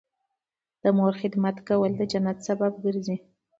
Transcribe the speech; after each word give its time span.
د 0.81 0.83
مور 0.97 1.13
خدمت 1.21 1.57
کول 1.67 1.91
د 1.97 2.01
جنت 2.11 2.37
سبب 2.47 2.73
ګرځي 2.83 3.17